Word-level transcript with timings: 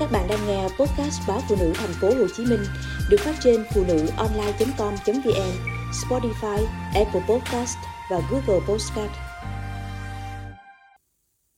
Các 0.00 0.08
bạn 0.12 0.26
đang 0.28 0.38
nghe 0.48 0.62
podcast 0.62 1.28
báo 1.28 1.38
phụ 1.48 1.56
nữ 1.60 1.72
thành 1.74 1.90
phố 2.00 2.08
Hồ 2.08 2.26
Chí 2.36 2.44
Minh 2.50 2.60
được 3.10 3.16
phát 3.20 3.34
trên 3.40 3.64
phụ 3.74 3.84
nữ 3.88 4.06
online.com.vn, 4.16 5.52
Spotify, 5.92 6.64
Apple 6.94 7.20
Podcast 7.28 7.76
và 8.10 8.20
Google 8.30 8.60
Podcast. 8.68 9.10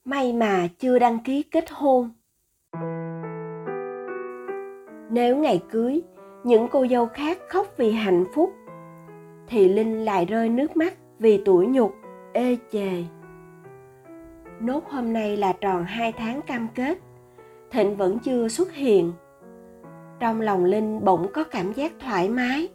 May 0.04 0.32
mà 0.32 0.69
chưa 0.79 0.98
đăng 0.98 1.19
ký 1.19 1.43
kết 1.43 1.64
hôn. 1.71 2.11
Nếu 5.11 5.36
ngày 5.36 5.62
cưới, 5.70 6.02
những 6.45 6.68
cô 6.68 6.86
dâu 6.91 7.07
khác 7.07 7.39
khóc 7.48 7.66
vì 7.77 7.93
hạnh 7.93 8.25
phúc, 8.34 8.50
thì 9.48 9.68
Linh 9.68 10.05
lại 10.05 10.25
rơi 10.25 10.48
nước 10.48 10.77
mắt 10.77 10.95
vì 11.18 11.43
tuổi 11.45 11.66
nhục, 11.66 11.95
ê 12.32 12.57
chề. 12.73 13.05
Nốt 14.61 14.84
hôm 14.91 15.12
nay 15.12 15.36
là 15.36 15.52
tròn 15.52 15.84
hai 15.84 16.12
tháng 16.12 16.43
cam 16.43 16.68
kết 16.75 16.98
thịnh 17.71 17.96
vẫn 17.96 18.19
chưa 18.19 18.48
xuất 18.48 18.73
hiện. 18.73 19.12
Trong 20.20 20.41
lòng 20.41 20.65
linh 20.65 21.05
bỗng 21.05 21.27
có 21.34 21.45
cảm 21.45 21.73
giác 21.73 21.92
thoải 22.01 22.29
mái. 22.29 22.69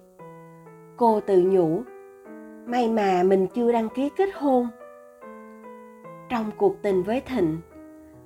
Cô 0.97 1.19
tự 1.19 1.41
nhủ, 1.41 1.81
may 2.65 2.89
mà 2.89 3.23
mình 3.23 3.47
chưa 3.47 3.71
đăng 3.71 3.89
ký 3.89 4.09
kết 4.17 4.29
hôn. 4.33 4.67
Trong 6.29 6.51
cuộc 6.57 6.81
tình 6.81 7.03
với 7.03 7.21
thịnh, 7.21 7.57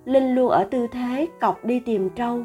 linh 0.05 0.35
luôn 0.35 0.49
ở 0.49 0.63
tư 0.71 0.87
thế 0.91 1.27
cọc 1.39 1.65
đi 1.65 1.79
tìm 1.79 2.09
trâu. 2.09 2.43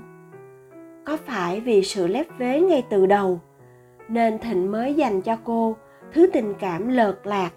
Có 1.05 1.17
phải 1.17 1.61
vì 1.61 1.83
sự 1.83 2.07
lép 2.07 2.27
vế 2.39 2.61
ngay 2.61 2.87
từ 2.91 3.07
đầu 3.07 3.41
nên 4.09 4.39
thịnh 4.39 4.73
mới 4.73 4.95
dành 4.95 5.23
cho 5.23 5.37
cô 5.45 5.77
thứ 6.13 6.27
tình 6.33 6.55
cảm 6.59 6.89
lợt 6.89 7.17
lạc, 7.25 7.51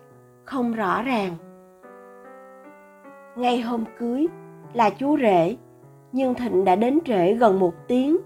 không 0.45 0.73
rõ 0.73 1.01
ràng? 1.01 1.31
Ngay 3.35 3.61
hôm 3.61 3.83
cưới 3.99 4.27
là 4.73 4.89
chú 4.89 5.17
rể 5.17 5.55
nhưng 6.15 6.33
Thịnh 6.33 6.65
đã 6.65 6.75
đến 6.75 6.99
trễ 7.05 7.33
gần 7.33 7.59
một 7.59 7.73
tiếng. 7.87 8.17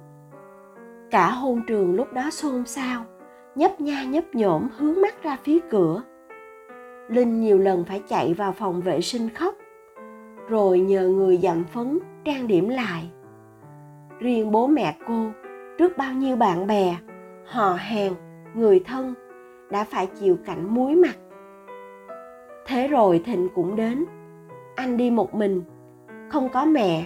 Cả 1.12 1.32
hôn 1.32 1.62
trường 1.68 1.96
lúc 1.96 2.14
đó 2.14 2.30
xôn 2.32 2.66
xao, 2.66 3.06
nhấp 3.56 3.82
nha 3.82 4.04
nhấp 4.04 4.24
nhổm 4.34 4.68
hướng 4.78 5.02
mắt 5.02 5.24
ra 5.24 5.38
phía 5.44 5.60
cửa. 5.70 6.04
Linh 7.08 7.42
nhiều 7.42 7.58
lần 7.58 7.86
phải 7.86 8.02
chạy 8.08 8.34
vào 8.34 8.52
phòng 8.52 8.82
vệ 8.82 9.02
sinh 9.02 9.30
khóc, 9.30 9.56
rồi 10.50 10.80
nhờ 10.80 11.08
người 11.08 11.38
dặm 11.38 11.64
phấn 11.64 12.00
trang 12.26 12.48
điểm 12.48 12.70
lại. 12.70 13.12
Riêng 14.20 14.52
bố 14.52 14.68
mẹ 14.68 14.96
cô, 15.08 15.26
trước 15.78 15.98
bao 15.98 16.14
nhiêu 16.14 16.36
bạn 16.36 16.68
bè, 16.68 16.96
họ 17.46 17.74
hàng, 17.74 18.14
người 18.54 18.80
thân 18.80 19.14
đã 19.72 19.84
phải 19.84 20.08
chịu 20.08 20.38
cảnh 20.46 20.74
muối 20.76 20.96
mặt. 20.96 21.16
Thế 22.66 22.88
rồi 22.88 23.22
Thịnh 23.26 23.48
cũng 23.56 23.76
đến. 23.76 24.06
Anh 24.76 24.98
đi 24.98 25.12
một 25.12 25.36
mình, 25.36 25.64
không 26.30 26.50
có 26.50 26.66
mẹ 26.66 27.06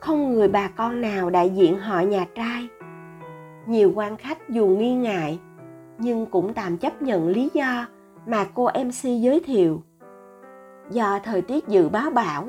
không 0.00 0.32
người 0.32 0.48
bà 0.48 0.68
con 0.68 1.00
nào 1.00 1.30
đại 1.30 1.50
diện 1.50 1.78
họ 1.78 2.00
nhà 2.00 2.26
trai. 2.34 2.68
Nhiều 3.66 3.92
quan 3.94 4.16
khách 4.16 4.48
dù 4.48 4.66
nghi 4.66 4.94
ngại, 4.94 5.40
nhưng 5.98 6.26
cũng 6.26 6.54
tạm 6.54 6.76
chấp 6.76 7.02
nhận 7.02 7.28
lý 7.28 7.50
do 7.54 7.86
mà 8.26 8.46
cô 8.54 8.68
mc 8.84 9.22
giới 9.22 9.40
thiệu. 9.40 9.82
Do 10.90 11.18
thời 11.24 11.42
tiết 11.42 11.68
dự 11.68 11.88
báo 11.88 12.10
bão, 12.10 12.48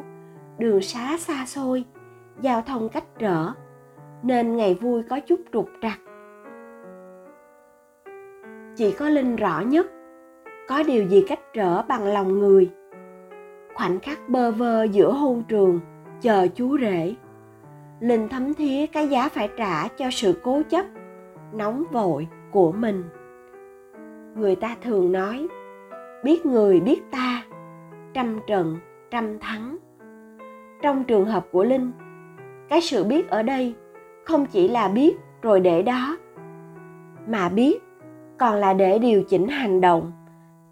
đường 0.58 0.82
xá 0.82 1.18
xa 1.18 1.46
xôi, 1.46 1.84
giao 2.42 2.62
thông 2.62 2.90
cách 2.90 3.20
trở, 3.20 3.52
nên 4.24 4.56
ngày 4.56 4.74
vui 4.74 5.04
có 5.04 5.20
chút 5.20 5.40
trục 5.54 5.70
trặc. 5.82 6.00
Chỉ 8.76 8.92
có 8.92 9.10
linh 9.10 9.36
rõ 9.36 9.60
nhất, 9.60 9.88
có 10.68 10.84
điều 10.84 11.08
gì 11.08 11.26
cách 11.28 11.40
trở 11.54 11.82
bằng 11.82 12.06
lòng 12.06 12.40
người. 12.40 12.72
Khoảnh 13.76 14.00
khắc 14.00 14.30
bơ 14.30 14.52
vơ 14.52 14.84
giữa 14.84 15.12
hôn 15.12 15.44
trường, 15.48 15.80
chờ 16.22 16.48
chú 16.56 16.78
rể 16.82 17.16
linh 18.00 18.30
thấm 18.30 18.54
thía 18.54 18.86
cái 18.88 19.08
giá 19.08 19.30
phải 19.30 19.50
trả 19.58 19.88
cho 19.88 20.10
sự 20.12 20.40
cố 20.44 20.62
chấp, 20.70 20.86
nóng 21.54 21.84
vội 21.92 22.28
của 22.52 22.72
mình. 22.72 23.04
Người 24.36 24.56
ta 24.56 24.76
thường 24.84 25.12
nói, 25.12 25.48
biết 26.24 26.46
người 26.46 26.80
biết 26.80 27.02
ta, 27.12 27.44
trăm 28.14 28.40
trận, 28.48 28.78
trăm 29.12 29.40
thắng. 29.40 29.78
Trong 30.82 31.04
trường 31.04 31.26
hợp 31.26 31.46
của 31.52 31.64
linh, 31.64 31.92
cái 32.70 32.82
sự 32.82 33.04
biết 33.04 33.30
ở 33.30 33.44
đây 33.44 33.76
không 34.26 34.46
chỉ 34.46 34.68
là 34.68 34.88
biết 34.88 35.18
rồi 35.42 35.60
để 35.60 35.82
đó, 35.82 36.18
mà 37.28 37.50
biết 37.50 37.84
còn 38.38 38.56
là 38.56 38.74
để 38.74 39.00
điều 39.00 39.24
chỉnh 39.24 39.48
hành 39.48 39.82
động 39.82 40.12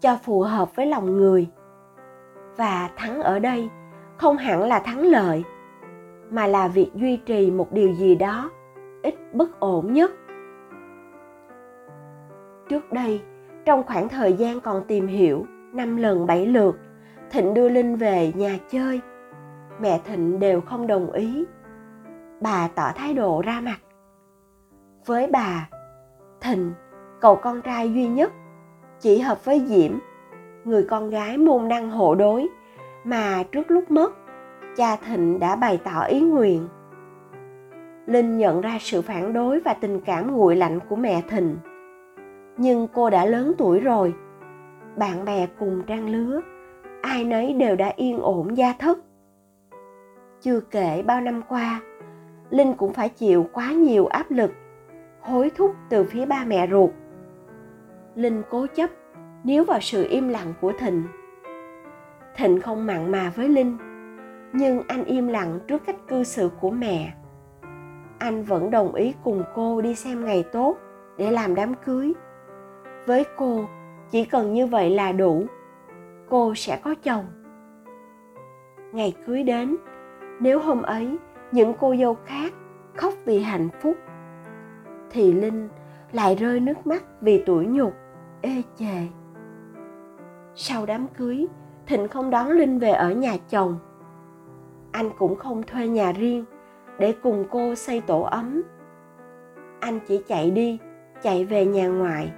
cho 0.00 0.16
phù 0.16 0.40
hợp 0.40 0.76
với 0.76 0.86
lòng 0.86 1.16
người. 1.16 1.48
Và 2.56 2.90
thắng 2.96 3.22
ở 3.22 3.38
đây 3.38 3.68
không 4.16 4.36
hẳn 4.36 4.62
là 4.62 4.78
thắng 4.78 5.02
lợi 5.02 5.44
mà 6.30 6.46
là 6.46 6.68
việc 6.68 6.90
duy 6.94 7.16
trì 7.16 7.50
một 7.50 7.72
điều 7.72 7.92
gì 7.92 8.14
đó 8.14 8.50
ít 9.02 9.14
bất 9.32 9.60
ổn 9.60 9.92
nhất. 9.92 10.10
Trước 12.68 12.92
đây, 12.92 13.20
trong 13.64 13.82
khoảng 13.82 14.08
thời 14.08 14.32
gian 14.32 14.60
còn 14.60 14.84
tìm 14.88 15.06
hiểu 15.06 15.46
năm 15.72 15.96
lần 15.96 16.26
bảy 16.26 16.46
lượt, 16.46 16.78
thịnh 17.30 17.54
đưa 17.54 17.68
linh 17.68 17.96
về 17.96 18.32
nhà 18.36 18.58
chơi. 18.68 19.00
Mẹ 19.80 20.00
thịnh 20.04 20.38
đều 20.38 20.60
không 20.60 20.86
đồng 20.86 21.12
ý. 21.12 21.44
Bà 22.40 22.68
tỏ 22.74 22.90
thái 22.94 23.14
độ 23.14 23.42
ra 23.46 23.60
mặt. 23.60 23.78
Với 25.06 25.26
bà, 25.32 25.68
thịnh, 26.40 26.72
cậu 27.20 27.36
con 27.36 27.62
trai 27.62 27.92
duy 27.94 28.08
nhất, 28.08 28.32
chỉ 29.00 29.18
hợp 29.18 29.44
với 29.44 29.62
diễm, 29.66 29.92
người 30.64 30.86
con 30.90 31.10
gái 31.10 31.38
môn 31.38 31.68
đăng 31.68 31.90
hộ 31.90 32.14
đối, 32.14 32.48
mà 33.04 33.42
trước 33.52 33.70
lúc 33.70 33.90
mất 33.90 34.12
cha 34.76 34.96
Thịnh 34.96 35.38
đã 35.38 35.56
bày 35.56 35.80
tỏ 35.84 36.00
ý 36.00 36.20
nguyện. 36.20 36.68
Linh 38.06 38.38
nhận 38.38 38.60
ra 38.60 38.78
sự 38.80 39.02
phản 39.02 39.32
đối 39.32 39.60
và 39.60 39.74
tình 39.74 40.00
cảm 40.00 40.36
nguội 40.36 40.56
lạnh 40.56 40.78
của 40.88 40.96
mẹ 40.96 41.22
Thịnh. 41.28 41.56
Nhưng 42.56 42.88
cô 42.94 43.10
đã 43.10 43.24
lớn 43.24 43.52
tuổi 43.58 43.80
rồi. 43.80 44.14
Bạn 44.96 45.24
bè 45.24 45.46
cùng 45.58 45.82
trang 45.86 46.08
lứa, 46.08 46.40
ai 47.02 47.24
nấy 47.24 47.52
đều 47.52 47.76
đã 47.76 47.92
yên 47.96 48.20
ổn 48.20 48.56
gia 48.56 48.72
thất. 48.72 48.98
Chưa 50.40 50.60
kể 50.60 51.02
bao 51.06 51.20
năm 51.20 51.42
qua, 51.48 51.80
Linh 52.50 52.74
cũng 52.74 52.92
phải 52.92 53.08
chịu 53.08 53.46
quá 53.52 53.72
nhiều 53.72 54.06
áp 54.06 54.30
lực, 54.30 54.50
hối 55.20 55.50
thúc 55.56 55.74
từ 55.90 56.04
phía 56.04 56.26
ba 56.26 56.44
mẹ 56.46 56.68
ruột. 56.70 56.90
Linh 58.14 58.42
cố 58.50 58.66
chấp 58.74 58.90
níu 59.44 59.64
vào 59.64 59.80
sự 59.80 60.06
im 60.10 60.28
lặng 60.28 60.54
của 60.60 60.72
Thịnh. 60.78 61.02
Thịnh 62.36 62.60
không 62.60 62.86
mặn 62.86 63.10
mà 63.10 63.32
với 63.36 63.48
Linh, 63.48 63.76
nhưng 64.58 64.82
anh 64.88 65.04
im 65.04 65.28
lặng 65.28 65.58
trước 65.68 65.82
cách 65.86 65.96
cư 66.08 66.24
xử 66.24 66.50
của 66.60 66.70
mẹ. 66.70 67.14
Anh 68.18 68.42
vẫn 68.42 68.70
đồng 68.70 68.94
ý 68.94 69.14
cùng 69.24 69.42
cô 69.54 69.80
đi 69.80 69.94
xem 69.94 70.24
ngày 70.24 70.44
tốt 70.52 70.76
để 71.18 71.30
làm 71.30 71.54
đám 71.54 71.74
cưới. 71.74 72.12
Với 73.06 73.24
cô, 73.36 73.64
chỉ 74.10 74.24
cần 74.24 74.52
như 74.52 74.66
vậy 74.66 74.90
là 74.90 75.12
đủ. 75.12 75.46
Cô 76.28 76.54
sẽ 76.54 76.80
có 76.84 76.94
chồng. 77.02 77.24
Ngày 78.92 79.14
cưới 79.26 79.42
đến, 79.42 79.76
nếu 80.40 80.58
hôm 80.58 80.82
ấy 80.82 81.16
những 81.52 81.74
cô 81.80 81.96
dâu 81.96 82.16
khác 82.24 82.52
khóc 82.94 83.14
vì 83.24 83.40
hạnh 83.40 83.68
phúc, 83.80 83.96
thì 85.10 85.32
linh 85.32 85.68
lại 86.12 86.34
rơi 86.34 86.60
nước 86.60 86.86
mắt 86.86 87.04
vì 87.20 87.42
tuổi 87.46 87.66
nhục, 87.66 87.92
ê 88.40 88.62
chề. 88.76 89.06
Sau 90.54 90.86
đám 90.86 91.06
cưới, 91.06 91.46
thịnh 91.86 92.08
không 92.08 92.30
đón 92.30 92.50
linh 92.50 92.78
về 92.78 92.90
ở 92.90 93.10
nhà 93.10 93.36
chồng 93.48 93.78
anh 94.96 95.10
cũng 95.18 95.36
không 95.36 95.62
thuê 95.62 95.88
nhà 95.88 96.12
riêng 96.12 96.44
để 96.98 97.14
cùng 97.22 97.44
cô 97.50 97.74
xây 97.74 98.00
tổ 98.00 98.22
ấm. 98.22 98.62
Anh 99.80 100.00
chỉ 100.06 100.22
chạy 100.28 100.50
đi, 100.50 100.78
chạy 101.22 101.44
về 101.44 101.66
nhà 101.66 101.88
ngoại, 101.88 102.32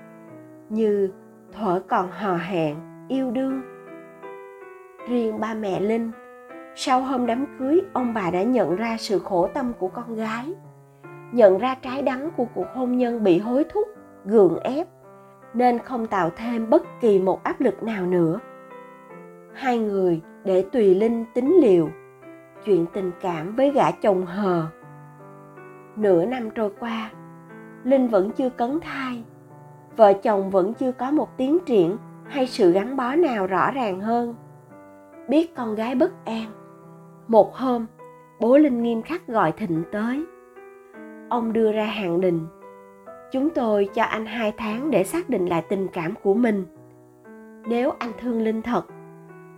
như 0.68 1.10
thuở 1.52 1.80
còn 1.88 2.10
hò 2.10 2.36
hẹn, 2.36 2.76
yêu 3.08 3.30
đương. 3.30 3.62
Riêng 5.08 5.40
ba 5.40 5.54
mẹ 5.54 5.80
linh, 5.80 6.10
sau 6.74 7.02
hôm 7.02 7.26
đám 7.26 7.46
cưới, 7.58 7.80
ông 7.92 8.14
bà 8.14 8.30
đã 8.30 8.42
nhận 8.42 8.76
ra 8.76 8.96
sự 8.98 9.18
khổ 9.18 9.48
tâm 9.54 9.72
của 9.78 9.88
con 9.88 10.16
gái, 10.16 10.54
nhận 11.32 11.58
ra 11.58 11.74
trái 11.82 12.02
đắng 12.02 12.30
của 12.36 12.46
cuộc 12.54 12.66
hôn 12.74 12.96
nhân 12.96 13.24
bị 13.24 13.38
hối 13.38 13.64
thúc, 13.64 13.88
gượng 14.24 14.58
ép, 14.60 14.86
nên 15.54 15.78
không 15.78 16.06
tạo 16.06 16.30
thêm 16.36 16.70
bất 16.70 16.82
kỳ 17.00 17.18
một 17.18 17.42
áp 17.42 17.60
lực 17.60 17.82
nào 17.82 18.06
nữa. 18.06 18.40
Hai 19.54 19.78
người 19.78 20.20
để 20.44 20.64
tùy 20.72 20.94
linh 20.94 21.24
tính 21.34 21.56
liều 21.62 21.88
chuyện 22.64 22.86
tình 22.92 23.12
cảm 23.20 23.56
với 23.56 23.70
gã 23.70 23.90
chồng 23.90 24.26
hờ. 24.26 24.66
Nửa 25.96 26.24
năm 26.24 26.50
trôi 26.50 26.70
qua, 26.80 27.10
linh 27.84 28.08
vẫn 28.08 28.30
chưa 28.30 28.50
cấn 28.50 28.80
thai. 28.80 29.24
Vợ 29.96 30.12
chồng 30.12 30.50
vẫn 30.50 30.74
chưa 30.74 30.92
có 30.92 31.10
một 31.10 31.36
tiến 31.36 31.58
triển 31.66 31.96
hay 32.24 32.46
sự 32.46 32.72
gắn 32.72 32.96
bó 32.96 33.14
nào 33.14 33.46
rõ 33.46 33.70
ràng 33.70 34.00
hơn. 34.00 34.34
Biết 35.28 35.56
con 35.56 35.74
gái 35.74 35.94
bất 35.94 36.24
an, 36.24 36.46
một 37.28 37.54
hôm, 37.54 37.86
bố 38.40 38.56
linh 38.56 38.82
nghiêm 38.82 39.02
khắc 39.02 39.26
gọi 39.26 39.52
thịnh 39.52 39.82
tới. 39.92 40.24
Ông 41.28 41.52
đưa 41.52 41.72
ra 41.72 41.84
hạn 41.84 42.20
định, 42.20 42.46
chúng 43.32 43.50
tôi 43.50 43.88
cho 43.94 44.02
anh 44.02 44.26
hai 44.26 44.52
tháng 44.56 44.90
để 44.90 45.04
xác 45.04 45.30
định 45.30 45.46
lại 45.46 45.64
tình 45.68 45.88
cảm 45.92 46.14
của 46.22 46.34
mình. 46.34 46.66
Nếu 47.68 47.92
anh 47.98 48.12
thương 48.20 48.42
linh 48.42 48.62
thật 48.62 48.82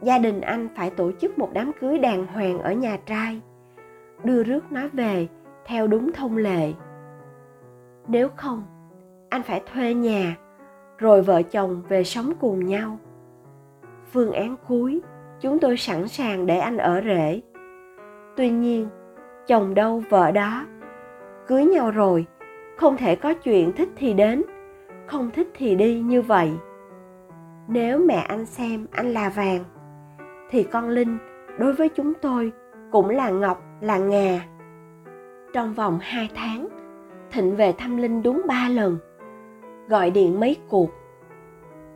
gia 0.02 0.18
đình 0.18 0.40
anh 0.40 0.68
phải 0.76 0.90
tổ 0.90 1.12
chức 1.20 1.38
một 1.38 1.50
đám 1.52 1.72
cưới 1.80 1.98
đàng 1.98 2.26
hoàng 2.26 2.58
ở 2.58 2.72
nhà 2.72 2.96
trai. 3.06 3.40
Đưa 4.24 4.42
rước 4.42 4.72
nó 4.72 4.80
về 4.92 5.28
theo 5.66 5.86
đúng 5.86 6.12
thông 6.12 6.36
lệ. 6.36 6.72
Nếu 8.08 8.28
không, 8.36 8.62
anh 9.28 9.42
phải 9.42 9.62
thuê 9.72 9.94
nhà, 9.94 10.36
rồi 10.98 11.22
vợ 11.22 11.42
chồng 11.42 11.82
về 11.88 12.04
sống 12.04 12.32
cùng 12.40 12.66
nhau. 12.66 12.98
Phương 14.12 14.32
án 14.32 14.56
cuối, 14.68 15.00
chúng 15.40 15.58
tôi 15.58 15.76
sẵn 15.76 16.08
sàng 16.08 16.46
để 16.46 16.58
anh 16.58 16.76
ở 16.76 17.00
rể. 17.04 17.40
Tuy 18.36 18.50
nhiên, 18.50 18.88
chồng 19.46 19.74
đâu 19.74 20.02
vợ 20.10 20.30
đó. 20.30 20.66
Cưới 21.46 21.64
nhau 21.64 21.90
rồi, 21.90 22.26
không 22.76 22.96
thể 22.96 23.16
có 23.16 23.34
chuyện 23.34 23.72
thích 23.72 23.88
thì 23.96 24.12
đến, 24.12 24.42
không 25.06 25.30
thích 25.30 25.48
thì 25.54 25.74
đi 25.74 26.00
như 26.00 26.22
vậy. 26.22 26.50
Nếu 27.68 27.98
mẹ 27.98 28.16
anh 28.28 28.46
xem 28.46 28.86
anh 28.92 29.12
là 29.12 29.28
vàng 29.28 29.64
thì 30.50 30.62
con 30.62 30.88
linh 30.88 31.18
đối 31.58 31.72
với 31.72 31.88
chúng 31.88 32.14
tôi 32.14 32.52
cũng 32.90 33.08
là 33.08 33.30
ngọc, 33.30 33.62
là 33.80 33.98
ngà. 33.98 34.46
Trong 35.52 35.74
vòng 35.74 35.98
hai 36.02 36.30
tháng, 36.34 36.68
thịnh 37.30 37.56
về 37.56 37.72
thăm 37.78 37.96
linh 37.96 38.22
đúng 38.22 38.42
ba 38.48 38.68
lần, 38.68 38.98
gọi 39.88 40.10
điện 40.10 40.40
mấy 40.40 40.56
cuộc. 40.68 40.90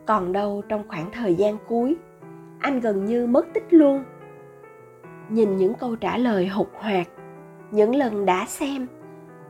Còn 0.05 0.31
đâu 0.31 0.61
trong 0.69 0.83
khoảng 0.87 1.11
thời 1.11 1.35
gian 1.35 1.57
cuối, 1.67 1.95
anh 2.59 2.79
gần 2.79 3.05
như 3.05 3.27
mất 3.27 3.47
tích 3.53 3.67
luôn. 3.69 4.03
Nhìn 5.29 5.57
những 5.57 5.73
câu 5.73 5.95
trả 5.95 6.17
lời 6.17 6.47
hụt 6.47 6.67
hoạt 6.73 7.07
những 7.71 7.95
lần 7.95 8.25
đã 8.25 8.45
xem, 8.45 8.87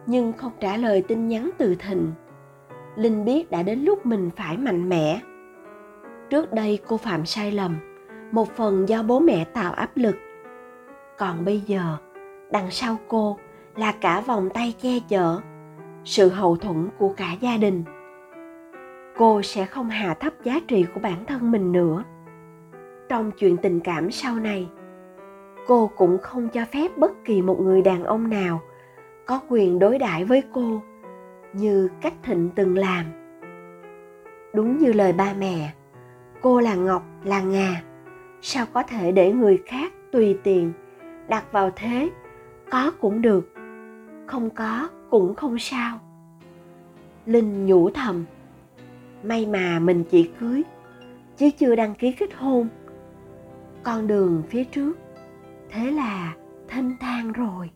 nhưng 0.05 0.33
không 0.33 0.51
trả 0.59 0.77
lời 0.77 1.03
tin 1.07 1.27
nhắn 1.27 1.49
từ 1.57 1.75
thịnh, 1.75 2.11
linh 2.95 3.25
biết 3.25 3.51
đã 3.51 3.63
đến 3.63 3.79
lúc 3.79 4.05
mình 4.05 4.29
phải 4.35 4.57
mạnh 4.57 4.89
mẽ. 4.89 5.19
Trước 6.29 6.53
đây 6.53 6.79
cô 6.87 6.97
phạm 6.97 7.25
sai 7.25 7.51
lầm 7.51 7.94
một 8.31 8.49
phần 8.55 8.89
do 8.89 9.03
bố 9.03 9.19
mẹ 9.19 9.45
tạo 9.53 9.73
áp 9.73 9.89
lực. 9.95 10.15
Còn 11.17 11.45
bây 11.45 11.59
giờ, 11.59 11.97
đằng 12.51 12.71
sau 12.71 12.97
cô 13.07 13.37
là 13.75 13.91
cả 13.91 14.21
vòng 14.21 14.49
tay 14.49 14.73
che 14.81 14.99
chở, 15.09 15.39
sự 16.03 16.29
hậu 16.29 16.55
thuẫn 16.55 16.89
của 16.97 17.13
cả 17.17 17.35
gia 17.41 17.57
đình. 17.57 17.83
Cô 19.17 19.41
sẽ 19.41 19.65
không 19.65 19.89
hạ 19.89 20.13
thấp 20.13 20.33
giá 20.43 20.59
trị 20.67 20.85
của 20.93 20.99
bản 20.99 21.25
thân 21.25 21.51
mình 21.51 21.71
nữa. 21.71 22.03
Trong 23.09 23.31
chuyện 23.31 23.57
tình 23.57 23.79
cảm 23.79 24.11
sau 24.11 24.35
này, 24.35 24.69
cô 25.67 25.91
cũng 25.95 26.17
không 26.21 26.49
cho 26.49 26.65
phép 26.73 26.97
bất 26.97 27.11
kỳ 27.25 27.41
một 27.41 27.61
người 27.61 27.81
đàn 27.81 28.03
ông 28.03 28.29
nào 28.29 28.61
có 29.25 29.41
quyền 29.49 29.79
đối 29.79 29.97
đãi 29.99 30.23
với 30.23 30.43
cô 30.53 30.81
như 31.53 31.89
cách 32.01 32.13
thịnh 32.23 32.49
từng 32.55 32.77
làm. 32.77 33.05
Đúng 34.53 34.77
như 34.77 34.93
lời 34.93 35.13
ba 35.13 35.33
mẹ, 35.39 35.73
cô 36.41 36.59
là 36.59 36.75
ngọc, 36.75 37.03
là 37.23 37.41
ngà 37.41 37.81
sao 38.47 38.65
có 38.73 38.83
thể 38.83 39.11
để 39.11 39.31
người 39.31 39.61
khác 39.65 39.93
tùy 40.11 40.37
tiện 40.43 40.73
đặt 41.27 41.51
vào 41.51 41.71
thế? 41.75 42.09
Có 42.71 42.91
cũng 42.91 43.21
được, 43.21 43.53
không 44.25 44.49
có 44.49 44.89
cũng 45.09 45.35
không 45.35 45.59
sao. 45.59 45.99
Linh 47.25 47.65
nhủ 47.65 47.89
thầm, 47.89 48.25
may 49.23 49.45
mà 49.45 49.79
mình 49.79 50.03
chỉ 50.09 50.29
cưới, 50.39 50.63
chứ 51.37 51.49
chưa 51.57 51.75
đăng 51.75 51.95
ký 51.95 52.11
kết 52.11 52.33
hôn. 52.33 52.67
Con 53.83 54.07
đường 54.07 54.43
phía 54.49 54.63
trước, 54.63 54.97
thế 55.69 55.91
là 55.91 56.33
thênh 56.67 56.97
thang 56.97 57.31
rồi. 57.31 57.69